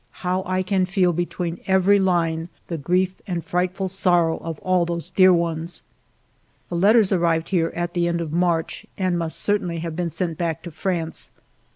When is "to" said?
10.63-10.71